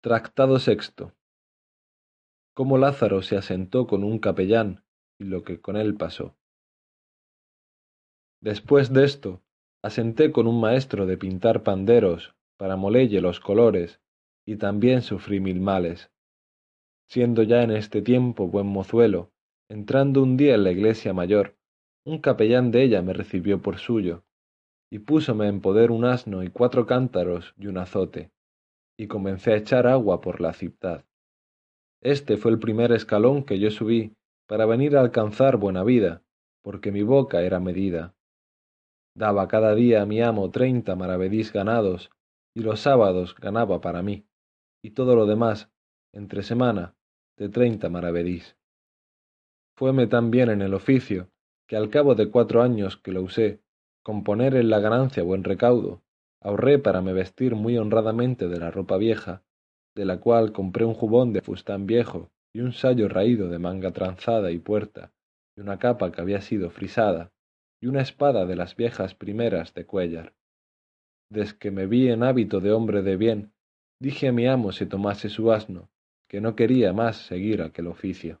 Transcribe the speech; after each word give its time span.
Tractado 0.00 0.60
sexto. 0.60 1.12
Cómo 2.54 2.78
Lázaro 2.78 3.20
se 3.20 3.36
asentó 3.36 3.88
con 3.88 4.04
un 4.04 4.20
capellán 4.20 4.84
y 5.18 5.24
lo 5.24 5.42
que 5.42 5.60
con 5.60 5.76
él 5.76 5.96
pasó. 5.96 6.36
Después 8.40 8.92
de 8.92 9.04
esto, 9.04 9.42
asenté 9.82 10.30
con 10.30 10.46
un 10.46 10.60
maestro 10.60 11.04
de 11.04 11.18
pintar 11.18 11.64
panderos 11.64 12.36
para 12.56 12.76
molelle 12.76 13.20
los 13.20 13.40
colores 13.40 14.00
y 14.46 14.54
también 14.54 15.02
sufrí 15.02 15.40
mil 15.40 15.60
males. 15.60 16.12
Siendo 17.08 17.42
ya 17.42 17.64
en 17.64 17.72
este 17.72 18.00
tiempo 18.00 18.46
buen 18.46 18.68
mozuelo, 18.68 19.32
entrando 19.68 20.22
un 20.22 20.36
día 20.36 20.54
en 20.54 20.62
la 20.62 20.70
iglesia 20.70 21.12
mayor, 21.12 21.58
un 22.06 22.20
capellán 22.20 22.70
de 22.70 22.84
ella 22.84 23.02
me 23.02 23.14
recibió 23.14 23.60
por 23.60 23.78
suyo, 23.78 24.22
y 24.92 25.00
púsome 25.00 25.48
en 25.48 25.60
poder 25.60 25.90
un 25.90 26.04
asno 26.04 26.44
y 26.44 26.50
cuatro 26.50 26.86
cántaros 26.86 27.52
y 27.58 27.66
un 27.66 27.78
azote 27.78 28.30
y 28.98 29.06
comencé 29.06 29.52
a 29.52 29.56
echar 29.56 29.86
agua 29.86 30.20
por 30.20 30.40
la 30.40 30.52
ciptad. 30.52 31.04
Este 32.02 32.36
fue 32.36 32.50
el 32.50 32.58
primer 32.58 32.92
escalón 32.92 33.44
que 33.44 33.58
yo 33.58 33.70
subí 33.70 34.12
para 34.46 34.66
venir 34.66 34.96
a 34.96 35.00
alcanzar 35.00 35.56
buena 35.56 35.84
vida, 35.84 36.22
porque 36.62 36.90
mi 36.90 37.02
boca 37.02 37.42
era 37.42 37.60
medida. 37.60 38.14
Daba 39.14 39.46
cada 39.48 39.74
día 39.74 40.02
a 40.02 40.06
mi 40.06 40.20
amo 40.20 40.50
treinta 40.50 40.96
maravedís 40.96 41.52
ganados, 41.52 42.10
y 42.54 42.60
los 42.60 42.80
sábados 42.80 43.36
ganaba 43.36 43.80
para 43.80 44.02
mí, 44.02 44.26
y 44.82 44.90
todo 44.90 45.14
lo 45.14 45.26
demás, 45.26 45.70
entre 46.12 46.42
semana, 46.42 46.96
de 47.36 47.48
treinta 47.48 47.88
maravedís. 47.88 48.56
Fueme 49.76 50.08
tan 50.08 50.30
bien 50.32 50.50
en 50.50 50.62
el 50.62 50.74
oficio, 50.74 51.30
que 51.68 51.76
al 51.76 51.88
cabo 51.88 52.16
de 52.16 52.30
cuatro 52.30 52.62
años 52.62 52.96
que 52.96 53.12
lo 53.12 53.22
usé, 53.22 53.60
con 54.02 54.24
poner 54.24 54.56
en 54.56 54.70
la 54.70 54.80
ganancia 54.80 55.22
buen 55.22 55.44
recaudo, 55.44 56.02
ahorré 56.40 56.78
para 56.78 57.02
me 57.02 57.12
vestir 57.12 57.54
muy 57.54 57.78
honradamente 57.78 58.48
de 58.48 58.58
la 58.58 58.70
ropa 58.70 58.96
vieja, 58.96 59.42
de 59.94 60.04
la 60.04 60.20
cual 60.20 60.52
compré 60.52 60.84
un 60.84 60.94
jubón 60.94 61.32
de 61.32 61.42
fustán 61.42 61.86
viejo 61.86 62.30
y 62.52 62.60
un 62.60 62.72
sayo 62.72 63.08
raído 63.08 63.48
de 63.48 63.58
manga 63.58 63.92
tranzada 63.92 64.50
y 64.50 64.58
puerta, 64.58 65.12
y 65.56 65.60
una 65.60 65.78
capa 65.78 66.12
que 66.12 66.20
había 66.20 66.40
sido 66.40 66.70
frisada, 66.70 67.32
y 67.80 67.86
una 67.86 68.00
espada 68.00 68.46
de 68.46 68.56
las 68.56 68.76
viejas 68.76 69.14
primeras 69.14 69.74
de 69.74 69.86
Cuellar. 69.86 70.34
Desde 71.30 71.70
me 71.70 71.86
vi 71.86 72.08
en 72.08 72.22
hábito 72.22 72.60
de 72.60 72.72
hombre 72.72 73.02
de 73.02 73.16
bien, 73.16 73.52
dije 74.00 74.28
a 74.28 74.32
mi 74.32 74.46
amo 74.46 74.72
se 74.72 74.86
tomase 74.86 75.28
su 75.28 75.52
asno, 75.52 75.90
que 76.28 76.40
no 76.40 76.56
quería 76.56 76.92
más 76.92 77.16
seguir 77.16 77.62
aquel 77.62 77.86
oficio. 77.86 78.40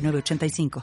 85 0.01 0.71